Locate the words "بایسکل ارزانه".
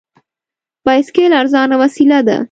0.85-1.75